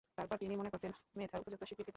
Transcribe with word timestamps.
তারপরও 0.17 0.41
তিনি 0.43 0.53
মনে 0.59 0.71
করতেন, 0.73 0.91
মেধার 1.19 1.41
উপযুক্ত 1.43 1.63
স্বীকৃতি 1.67 1.81
পাননি। 1.81 1.89